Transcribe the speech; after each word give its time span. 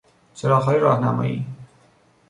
چراغهای 0.33 0.77
راهنمایی 0.79 1.45